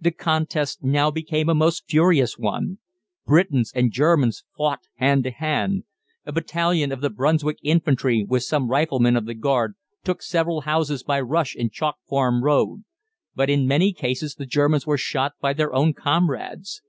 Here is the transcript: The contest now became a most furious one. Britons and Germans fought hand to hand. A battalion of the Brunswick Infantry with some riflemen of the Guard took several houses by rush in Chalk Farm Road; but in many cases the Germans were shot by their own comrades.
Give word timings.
The 0.00 0.10
contest 0.10 0.82
now 0.82 1.12
became 1.12 1.48
a 1.48 1.54
most 1.54 1.84
furious 1.88 2.36
one. 2.36 2.78
Britons 3.24 3.70
and 3.72 3.92
Germans 3.92 4.42
fought 4.56 4.80
hand 4.96 5.22
to 5.22 5.30
hand. 5.30 5.84
A 6.26 6.32
battalion 6.32 6.90
of 6.90 7.00
the 7.00 7.08
Brunswick 7.08 7.58
Infantry 7.62 8.24
with 8.28 8.42
some 8.42 8.68
riflemen 8.68 9.14
of 9.14 9.26
the 9.26 9.34
Guard 9.34 9.74
took 10.02 10.22
several 10.24 10.62
houses 10.62 11.04
by 11.04 11.20
rush 11.20 11.54
in 11.54 11.70
Chalk 11.70 11.98
Farm 12.08 12.42
Road; 12.42 12.82
but 13.36 13.48
in 13.48 13.68
many 13.68 13.92
cases 13.92 14.34
the 14.34 14.44
Germans 14.44 14.88
were 14.88 14.98
shot 14.98 15.34
by 15.40 15.52
their 15.52 15.72
own 15.72 15.94
comrades. 15.94 16.82